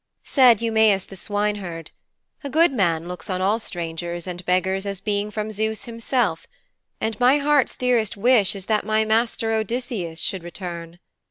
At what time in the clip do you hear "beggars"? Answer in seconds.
4.45-4.83